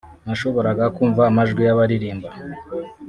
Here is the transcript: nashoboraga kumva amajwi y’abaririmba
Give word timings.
nashoboraga 0.25 0.85
kumva 0.95 1.21
amajwi 1.29 1.61
y’abaririmba 1.63 2.29